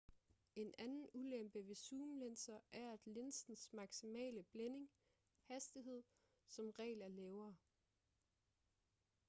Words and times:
en 0.55 0.73
anden 0.79 1.07
ulempe 1.13 1.67
ved 1.67 1.75
zoomlinser 1.75 2.59
er 2.73 2.93
at 2.93 3.07
linsens 3.07 3.73
maksimale 3.73 4.43
blænding 4.51 4.89
hastighed 5.43 6.03
som 6.47 6.69
regel 6.69 7.01
er 7.01 7.07
lavere 7.07 7.55